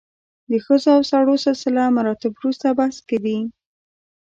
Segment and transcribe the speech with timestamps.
[0.49, 3.39] د ښځو او سړو سلسله مراتب وروسته بحث کې دي.